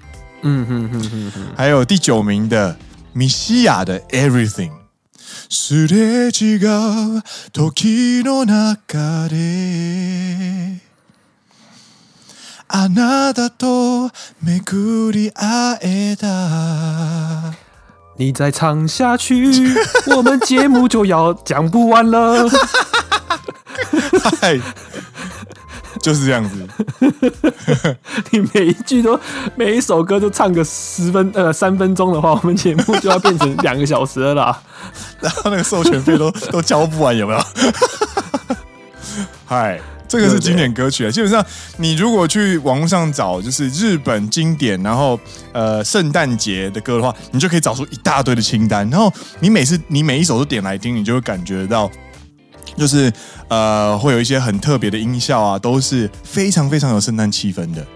[0.42, 1.42] 嗯哼哼哼哼。
[1.56, 2.76] 还有第九名的
[3.12, 4.70] 米西亚的 Everything。
[5.48, 7.22] すれ违う
[7.72, 10.80] 时の中で
[12.70, 14.10] あなたと
[14.42, 17.54] 巡り会えた。
[18.18, 19.74] 你再唱下去，
[20.06, 22.48] 我们节目就要讲不完了。
[24.40, 24.58] 嗨，
[26.00, 26.66] 就是这样子。
[28.30, 29.20] 你每一句都，
[29.54, 34.62] 每一首歌都唱个十分呃三分钟的话，我们节目就要变成两个小时了啦。
[35.20, 37.40] 然后那个授权费都 都交不完，有没有？
[39.44, 39.78] 嗨。
[40.11, 41.43] 这个是经典歌曲啊，基本上
[41.77, 45.17] 你如果去网络上找，就是日本经典，然后
[45.53, 48.87] 呃圣诞节的歌的话，你就可以找出一大堆的清单。
[48.89, 51.89] 然后你每次你每一首都点来听，你就会感觉到，
[52.75, 53.09] 就是
[53.47, 57.87] 呃会有一些很特别的音效啊，都是非常非常有圣诞气氛的。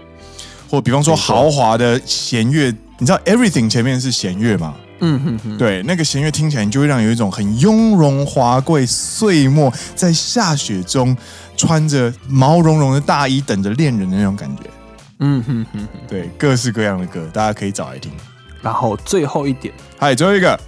[0.70, 4.74] 或比方说豪华的弦乐，你知道 Everything 前面是弦乐吗？
[5.00, 11.16] 嗯哼哼，对，那个弦乐听起来你就会让有一种很雍容华贵、岁末在下雪中。
[11.58, 14.64] 穿着毛茸茸的大衣等着恋人的那种感觉，
[15.20, 18.12] 嗯哼哼，对，各式各样的歌，大家可以找来听。
[18.60, 20.60] 然后最后一点，嗨，最后一个，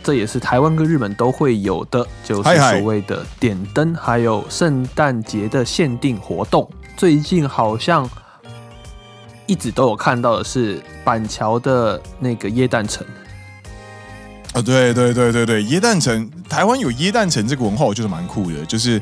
[0.00, 6.70] 这也是台湾跟日本都会有的，就是所谓的点灯，还有圣诞节的限定活动。
[6.96, 8.08] 最近好像
[9.52, 13.06] 一直都有看到的是板桥的那个椰蛋城。
[13.06, 18.64] 啊、哦，对对对对对，椰蛋城，台湾有椰蛋城这个文化，我觉得蛮酷的。
[18.64, 18.98] 就是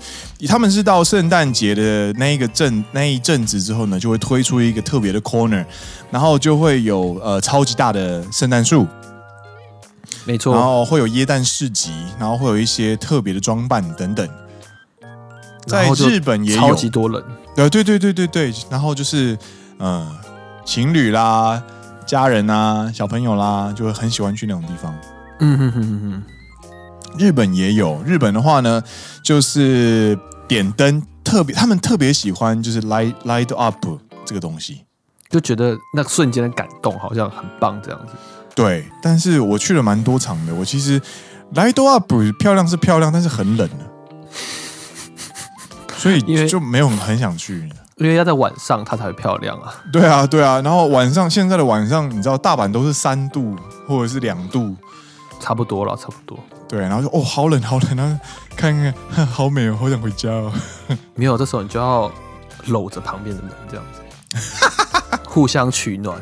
[0.48, 5.64] 他们是到圣诞节的那一个阵那一阵子之后呢，就会推出一个特别的 corner，
[6.10, 8.88] 然后就会有呃超级大的圣诞树，
[10.24, 14.28] 没错，然后会有椰蛋市集，然后会有一些特别的装扮等等。
[15.66, 17.22] 在日本也有超级多人，
[17.54, 19.34] 对对对对对对，然后就是
[19.78, 20.16] 嗯、呃，
[20.64, 21.62] 情侣啦、
[22.06, 24.94] 家人啊、小朋友啦，就会很喜欢去那种地方。
[25.40, 26.22] 嗯哼哼哼哼，
[27.18, 28.02] 日本也有。
[28.04, 28.82] 日本的话呢，
[29.24, 34.84] 就是点灯特别，他们特别喜欢就是 light light up 这个东西，
[35.28, 38.12] 就觉得那瞬间的感动好像很棒这样子。
[38.54, 41.00] 对，但是我去了蛮多场的，我其实
[41.54, 43.86] light up 漂亮是漂亮，但是很冷的，
[45.96, 47.68] 所以就没有很想去。
[47.99, 49.73] 因为要在晚上它才会漂亮啊。
[49.91, 50.61] 对啊，对啊。
[50.61, 53.55] 然后晚上现在的晚上，你知道大阪都是三度
[53.87, 54.75] 或者是两度。
[55.37, 56.39] 差不多了，差不多。
[56.67, 58.17] 对，然后就哦，好冷，好冷，然后
[58.55, 58.73] 看
[59.13, 60.51] 看，好美哦，好想回家哦。
[61.13, 62.09] 没有，这时候你就要
[62.67, 64.01] 搂着旁边的人，这样子，
[65.25, 66.17] 互相取暖。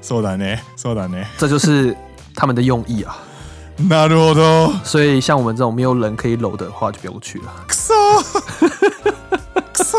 [0.00, 1.26] そうだね，そうだね。
[1.36, 1.94] 这就是
[2.34, 3.16] 他们的用意啊。
[3.76, 4.72] なるほど。
[4.84, 7.52] 所以像我们这种没有人可以搂的话，就不用去了。
[7.68, 7.92] くそ。
[9.74, 9.98] くそ。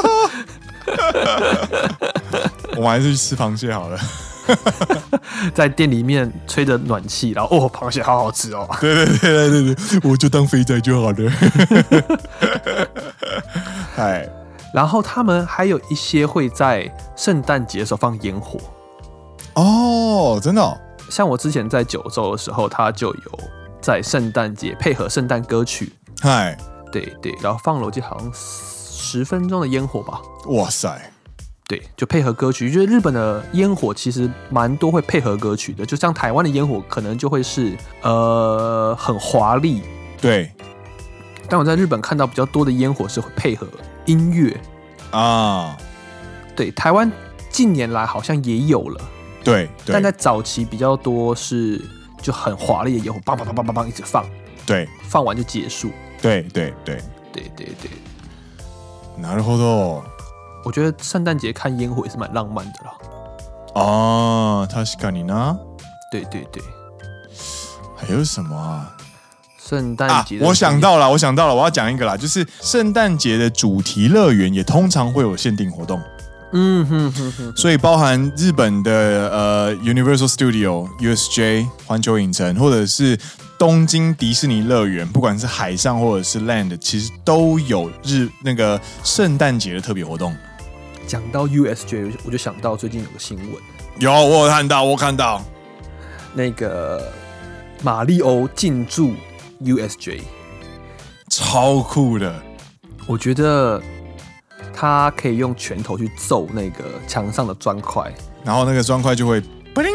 [2.77, 3.99] 我们还是去吃螃蟹好了。
[5.55, 8.67] 在店里面吹着暖气，然后哦，螃蟹好好吃哦！
[8.81, 11.31] 对对对对对对，我就当肥仔就好了。
[13.95, 14.27] 嗨，
[14.73, 18.59] 然后他们还有一些会在圣诞节的时候放烟火
[19.55, 20.75] 哦，真的哦。
[21.11, 23.39] 像我之前在九州的时候，他就有
[23.83, 26.57] 在圣诞节配合圣诞歌曲，嗨，
[26.91, 28.33] 对对，然后放了我记得好像
[28.99, 30.21] 十分钟的烟火吧。
[30.47, 31.13] 哇塞！
[31.69, 39.83] 对，就配合歌曲，就是日本的烟火其实蛮多会配合歌曲的，就像台湾的烟火可能就会是呃很华丽，
[40.21, 40.51] 对。
[41.49, 43.67] 但我在日本看到比较多的烟火是会配合
[44.07, 44.59] 音乐。
[45.13, 45.77] 啊，
[46.57, 47.11] 对，台湾
[47.51, 49.01] 近年来好像也有了，
[49.45, 51.81] 对，对，但在早期比较多是
[52.21, 54.29] 就很华丽的烟火，梆梆梆梆梆梆一直放，
[54.67, 57.01] 对，放完就结束，对对对。
[57.31, 57.91] 对对对，
[59.22, 60.04] なるほど。
[60.66, 62.94] 我觉得圣诞节看烟火也是蛮浪漫的啦。
[63.76, 65.58] 哦，确かに呢。
[66.12, 66.64] 对对对。
[67.96, 68.96] 还有什么啊？
[69.58, 76.00] 圣诞节、啊，我想到了，我想到了，我要讲一个啦，就是圣诞节的主题乐园也通常会有限定活动。
[76.53, 77.57] 嗯哼哼哼。
[77.57, 78.93] 所以包含日本的
[79.31, 83.19] 呃 Universal Studio USJ 环球影城，或者是
[83.59, 90.35] 东京迪士尼乐园，不管是海上或者是 Land，其实都有日那个圣诞节的特别活动。
[91.07, 93.63] 讲到 USJ，我就想到最近有个新闻，
[93.99, 95.43] 有我有看到，我看到
[96.35, 97.11] 那个
[97.83, 99.15] 马里欧进驻
[99.63, 100.21] USJ，
[101.31, 102.43] 超酷的。
[103.07, 103.83] 我觉得
[104.81, 108.15] 他可以用拳头去揍那个墙上的砖块，
[108.45, 109.43] 然后那个砖块就会
[109.75, 109.91] 不灵，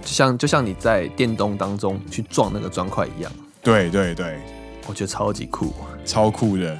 [0.00, 3.32] 就像就像你在电动当中去撞那个砖块一样。
[3.64, 4.38] 对对对，
[4.86, 6.78] 我觉得超级酷，超酷的。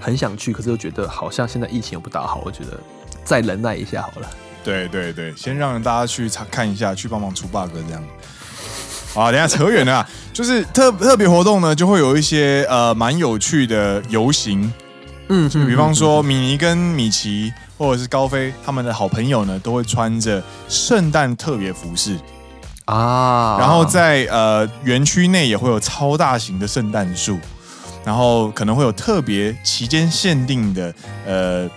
[0.00, 2.76] 很想去，可是又觉得好像现在疫情又不大好，我觉得
[3.22, 4.28] 再忍耐一下好了。
[4.64, 8.04] 对对对，先让大家去查看一下，去帮忙出 bug 这样。
[9.14, 14.72] 好，等下扯远了，就是特特别活动呢，就会有一些呃蛮有趣的游行。
[15.31, 22.17] 嗯，就比方说米妮跟米奇或者是高飞他们的好朋友呢，都会穿着圣诞特别服饰
[22.85, 27.37] 啊，然后在呃园区内也会有超大型的圣诞树。
[28.05, 31.69] 然后可能会有特别期间限定的，呃，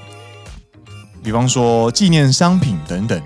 [1.24, 3.20] 比方说纪念商品等等。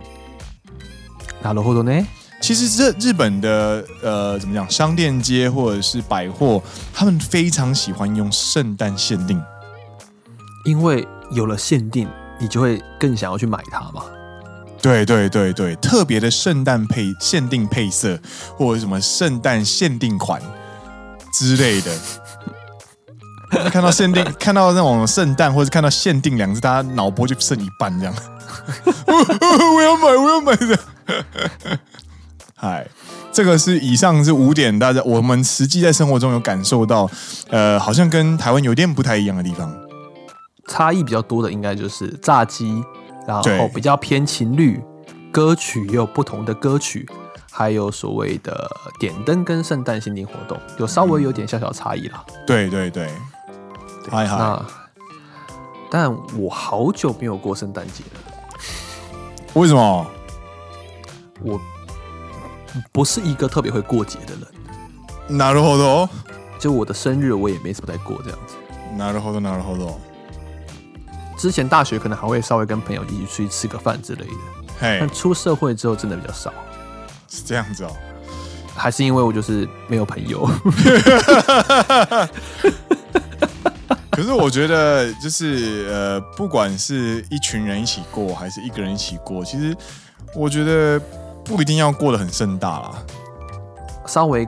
[1.42, 2.06] なるほど呢？
[2.40, 6.62] 其实这日本的呃，怎么讲，商店街或者是百货，
[6.94, 9.38] 他们非常喜欢用圣诞限定，
[10.65, 12.07] 因为有了限定，
[12.39, 14.03] 你就会更想要去买它嘛。
[14.81, 18.17] 对对对对，特别的圣诞配限定配色，
[18.55, 20.41] 或者什么圣诞限定款
[21.33, 21.91] 之类的。
[23.71, 28.13] 看到限定， 看到那种圣诞，或者看到限定两个字，大家脑波就剩一半这样。
[29.05, 30.79] 我要买，我要买的。
[32.55, 32.87] 嗨，
[33.33, 37.09] 这个是以上是五点，大家我们实际在生活中有感受到，
[37.49, 39.73] 呃，好像跟台湾有点不太一样的地方。
[40.68, 42.82] 差异比较多的应该就是炸鸡，
[43.26, 44.82] 然后比较偏情侣，
[45.30, 47.08] 歌曲也有不同的歌曲，
[47.50, 52.24] 还有所谓的点灯跟圣诞限定活动，有稍微有点小小差异啦。
[52.46, 53.08] 对对对。
[54.10, 54.66] 嗨嗨，那
[55.90, 58.20] 但我好久没有过圣诞节了。
[59.54, 60.06] 为什么？
[61.42, 61.60] 我
[62.92, 65.38] 不是一个特别会过节的人。
[65.38, 66.08] なるほど。
[66.58, 68.56] 就我的生日，我也没什么在过这样子。
[68.98, 69.94] なるほど，なるほど。
[71.39, 74.33] 之前大学可能还会稍微跟朋友一起出去吃个饭之类的，
[74.77, 76.53] 嘿，但出社会之后真的比较少。
[77.29, 77.91] 是这样子哦。
[78.75, 80.45] 还是因为我就是没有朋友。
[84.11, 89.73] 可是我觉得，就是呃，不管是一群人一起过，还是一个人一起过，其实
[90.35, 90.99] 我觉得
[91.45, 92.91] 不一定要过得很盛大啦。
[94.05, 94.45] 稍微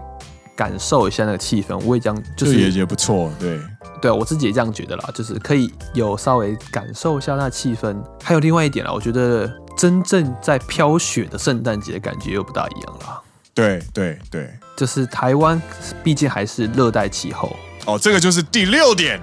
[0.57, 3.31] 感受一下那个气氛，我也这样，就是也也不错。
[3.39, 3.61] 对，
[4.01, 7.95] 对我自己也这样觉得啦，就是可以有稍微感受一下那气氛。
[8.23, 13.21] 还有另外一点啦，我觉得真正在飘雪的圣诞节感觉又不大一样啦。
[13.53, 15.61] 对对对，就是台湾
[16.03, 17.55] 毕竟还是热带气候。
[17.85, 19.21] 哦，这个就是第六点。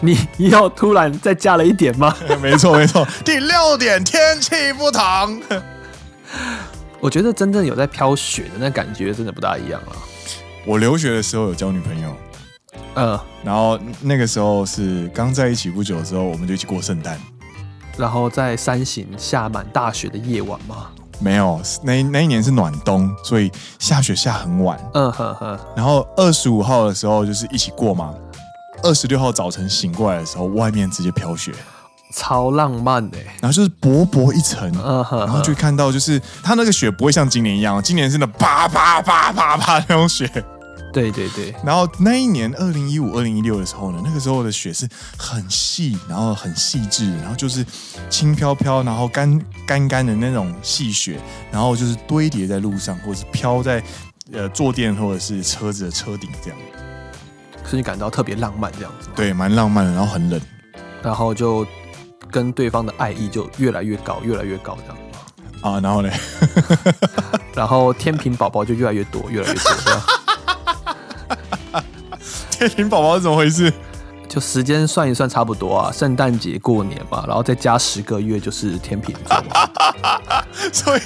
[0.00, 0.18] 你
[0.50, 2.14] 要突然再加了一点吗？
[2.42, 5.02] 没错没错，第六点天气不同。
[7.00, 9.96] 我觉得真正有在飘雪的那感觉真的不大一样啊。
[10.66, 12.14] 我留学的时候有交女朋友，
[12.94, 17.18] 嗯，然后那个时候是刚在一起不久的时候，我们就一起过圣诞。
[17.96, 20.88] 然后在山形下满大雪的夜晚吗？
[21.20, 24.78] 没有，那那一年是暖冬，所以下雪下很晚。
[24.94, 25.58] 嗯哼哼。
[25.76, 28.12] 然后二十五号的时候就是一起过嘛。
[28.82, 31.52] 二十六号早晨醒过来的时候，外面直接飘雪，
[32.12, 33.16] 超浪漫的。
[33.40, 35.20] 然后就是薄薄一层，嗯哼。
[35.20, 40.28] 然后就看到就是它那个雪不会像今年一样，今年是那啪啪啪啪啪那种雪。
[40.94, 41.54] 对对对。
[41.64, 44.88] 然后那一年二零一五、二零一六的时候呢，那个时候的雪是
[45.18, 47.66] 很细，然后很细致，然后就是
[48.08, 51.18] 轻飘飘，然后干干干的那种细雪，
[51.50, 53.82] 然后就是堆叠在路上，或者是飘在
[54.32, 56.58] 呃坐垫或者是车子的车顶这样。
[57.64, 59.08] 所以你感到特别浪漫这样子。
[59.16, 60.40] 对，蛮浪漫的，然后很冷，
[61.02, 61.66] 然后就
[62.30, 64.96] 跟对方的爱意就越来越高，越来越高这样。
[65.62, 66.10] 啊，然后呢？
[67.54, 70.23] 然后天平宝宝就越来越多，越来越多
[72.68, 72.76] 这样。
[72.76, 73.72] 天秤宝宝是怎么回事？
[74.26, 79.36] 就时间算一算，差不多啊，圣诞节过年嘛，然后再加十个月就是天平座。
[80.72, 81.00] 所以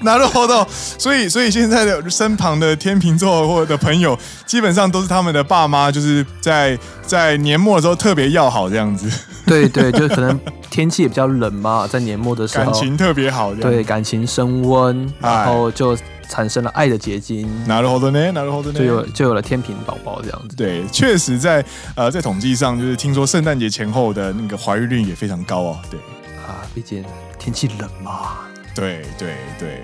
[0.00, 4.16] 拿了活动，所以所以现在的身旁的天秤座或者的朋友，
[4.46, 9.10] 基本上都是他们的爸妈，就是在在年末的时候特别要好这样子。
[9.44, 10.38] 对对，就可能
[10.70, 15.94] 天气也比较冷嘛，在年末的时候 感情特别好，对，感情升温，然后就。
[16.27, 20.55] 产生了爱的结晶，なるほどね，なるほどね，就有就有了天秤宝宝这样子。
[20.55, 25.79] 对，确实在呃在统计上，就是听说圣诞节前后的那个怀孕率也非常高哦。
[25.89, 25.99] 对
[26.47, 27.03] 啊，毕竟
[27.39, 28.37] 天气冷嘛。
[28.75, 29.81] 对对对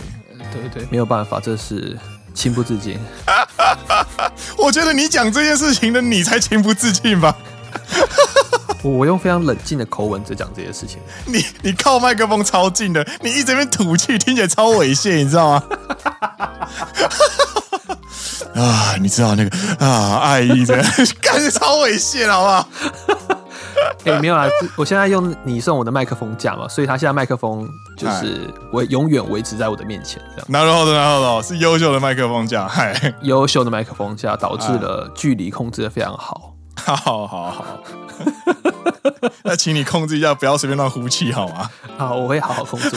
[0.53, 1.97] 对对，没有办法，这是
[2.34, 2.97] 情不自禁。
[4.57, 7.36] 我觉得你讲这件事情的你才情不自禁吧。
[8.83, 10.99] 我我用非常冷静的口吻在讲这些事情。
[11.26, 15.62] 你你靠麦克风超近的，你一直边吐气，听起来超猥亵，你知道吗？
[18.55, 20.76] 啊，你知道那个啊，爱意的
[21.22, 22.68] 感觉超猥亵，好不好？
[24.05, 30.47] 哎、欸，没有啦，我现在用你送我的麦克风架嘛，所以他现在麦克风就是我永远维持在我的面前，这样。
[30.49, 36.55] 然后的，然后的，是优秀的麦克风架，嗨，优秀的麦克风架导致了距离控制的非常好。
[36.76, 37.64] 好好好，
[39.45, 41.71] 那请你控制一下，不要随便乱呼气，好吗？
[41.97, 42.91] 好，我会好好控制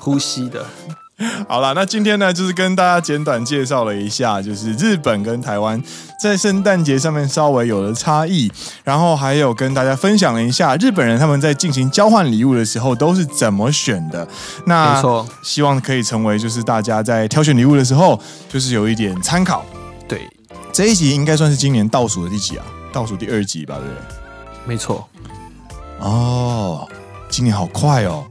[0.00, 0.64] 呼吸的。
[1.48, 5.80] 好了，那今天呢，就是跟大家简短介绍了一下，就是日本跟台湾
[6.20, 8.50] 在圣诞节上面稍微有了差异，
[8.82, 14.26] 然后还有跟大家分享了一下日本人他们在进行交换礼物的时候都是怎么选的。
[14.66, 18.18] 那没错，希望可以成为就是大家在挑选礼物的时候，
[18.48, 19.64] 就是有一点参考。
[20.08, 20.28] 对，
[20.72, 22.64] 这一集应该算是今年倒数的第几啊？
[22.92, 24.21] 倒数第二集吧，对不对？
[24.64, 25.08] 没错。
[26.00, 26.88] 哦，
[27.28, 28.24] 今年好快哦。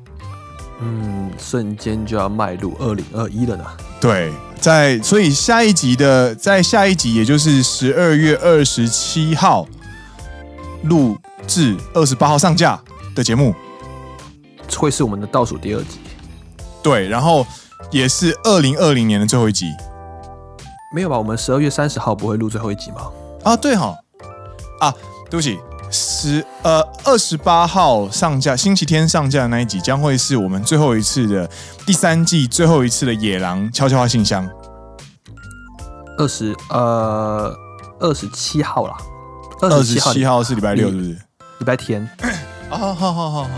[0.79, 3.63] 嗯，瞬间就要迈入二零二一了呢。
[3.99, 9.67] 对，在所以下一集的，在下一集，也就是十二月二十七号
[10.84, 11.15] 录
[11.45, 12.82] 制，二十八号上架
[13.15, 13.53] 的节目，
[14.75, 15.99] 会是我们的倒数第二集。
[16.82, 17.45] 对，然后
[17.91, 19.67] 也是二零二零年的最后一集。
[20.95, 21.17] 没有吧？
[21.17, 23.11] 我们十二月三十号不会录最后一集吗？
[23.43, 23.95] 啊，对哈。
[24.79, 24.91] 啊，
[25.29, 25.59] 对不起。
[25.91, 31.49] 十呃二十八号上架，星期天上架的那一集将会是我们最后一次的
[31.85, 34.49] 第三季最后一次的野狼悄悄话信箱。
[36.17, 37.53] 二十呃
[37.99, 38.95] 二十七号啦，
[39.61, 41.09] 二十七号是礼拜六，是不是？
[41.59, 42.07] 礼拜天。
[42.69, 43.49] 哦，好好好好。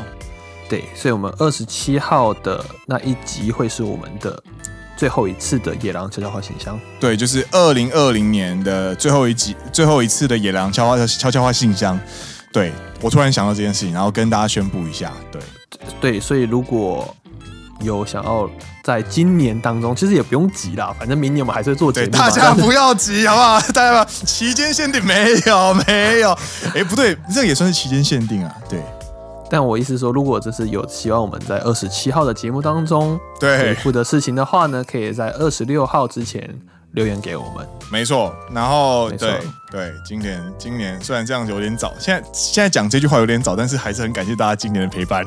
[0.70, 4.42] 对，所以我们二十七号的那一集会是我们的
[4.96, 6.80] 最后一次的野狼悄悄话信箱。
[7.00, 12.00] 对，就是二零二零年的最后一集，最后一次的野狼悄悄悄悄话信箱。
[12.52, 12.72] 对，
[13.02, 15.12] 我突然想到这件事情，然后跟大家宣布一下。
[15.32, 15.42] 对，
[16.00, 17.16] 对，所以如果
[17.82, 18.50] 有想要
[18.84, 22.12] 在今年当中，其实也不用急啦，反正明年我们还是会做节目。
[22.12, 23.60] 大家不要急，好不好？
[23.74, 26.32] 大家期间限定没有没有，
[26.68, 28.56] 哎、欸，不对，这个也算是期间限定啊。
[28.70, 28.80] 对，
[29.54, 36.60] 但我意思说，如果就是有希望我们在二十七号的节目当中对回复的事情的话呢，可以在二十六号之前
[36.94, 37.64] 留言给我们。
[37.92, 39.40] 没错，然后对
[39.70, 45.24] 对，今年今年虽然这样子有点早，现在现在讲这句话有点早，但是还是很感谢大家今年的陪伴。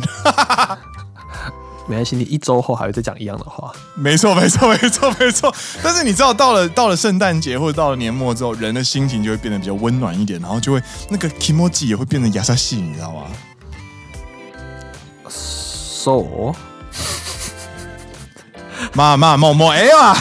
[1.86, 3.70] 没关系，你一周后还会再讲一样的话。
[3.94, 5.54] 没错， 没错，没错，没错。
[5.84, 13.22] 但是你知道，到了到了圣诞节或者到了年末之后，人的心情就会变得比较温暖一点，然后就会那个 kimoji 也会变得亚萨西，你知道吗
[16.05, 16.53] ？So，
[18.93, 20.15] 妈妈某某哎呀，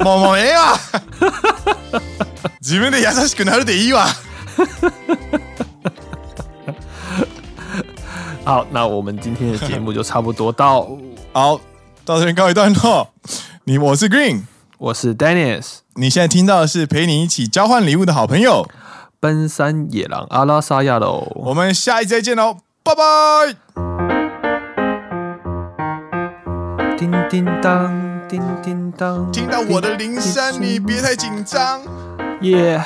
[0.00, 0.78] 某某哎呀，
[2.60, 4.06] 自分で优しくなるでいいわ。
[8.44, 10.88] 好，那我们今天的节目就差不多到，
[11.32, 11.60] 好，
[12.04, 13.08] 到这边告一段落。
[13.64, 14.42] 你我是 Green，
[14.78, 18.68] 我是 Dennis，你现在听到的是陪你一起交换礼物的好朋友——
[19.20, 21.32] 奔山野狼阿拉萨亚喽。
[21.36, 23.02] 我们下一集再见喽， 拜拜。
[26.96, 27.92] 叮叮当，
[28.28, 31.80] 叮叮当，听到我的铃声，你别太紧张。
[32.40, 32.80] 耶！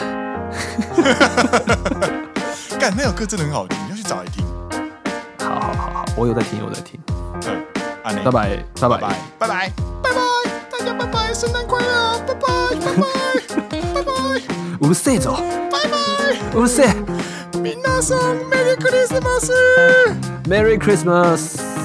[2.78, 4.44] 干，那首歌真的很好听，你要去找来听。
[5.40, 7.00] 好好好好，我有在听，我有在听。
[7.40, 7.52] 对，
[8.02, 8.98] 拜拜，拜拜，拜拜，
[9.38, 10.20] 拜拜，拜拜，
[10.70, 13.02] 大家拜拜，圣诞快乐，拜拜，拜拜，
[13.94, 14.12] 拜拜。
[14.80, 15.36] うるせえぞ，
[15.70, 15.96] 拜拜，
[16.54, 16.94] うるせえ。
[17.61, 19.51] 皆さんメリークリスマス!
[20.47, 21.82] メリークリスマス